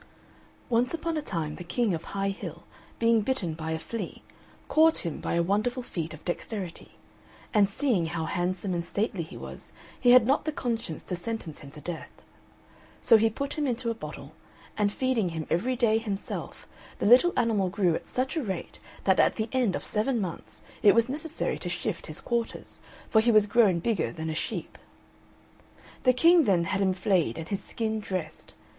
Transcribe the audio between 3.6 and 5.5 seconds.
a flea caught him by a